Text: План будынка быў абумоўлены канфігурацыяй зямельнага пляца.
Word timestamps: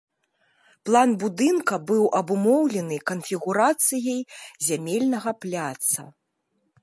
План 0.89 1.09
будынка 1.23 1.75
быў 1.91 2.03
абумоўлены 2.21 2.97
канфігурацыяй 3.11 4.19
зямельнага 4.69 5.31
пляца. 5.45 6.01